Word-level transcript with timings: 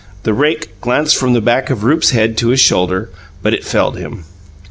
The 0.23 0.33
rake 0.33 0.81
glanced 0.81 1.15
from 1.15 1.33
the 1.33 1.41
back 1.41 1.69
of 1.69 1.83
Rupe's 1.83 2.09
head 2.09 2.35
to 2.39 2.47
his 2.47 2.59
shoulder, 2.59 3.11
but 3.43 3.53
it 3.53 3.63
felled 3.63 3.97
him. 3.97 4.23